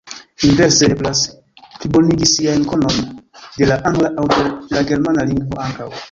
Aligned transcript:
Inverse 0.45 0.85
eblas 0.93 1.19
plibonigi 1.79 2.29
siajn 2.31 2.65
konojn 2.71 3.03
de 3.59 3.67
la 3.73 3.77
angla 3.89 4.11
aŭ 4.23 4.25
de 4.33 4.47
la 4.77 4.83
germana 4.93 5.27
lingvo 5.33 5.61
ankaŭ. 5.67 5.91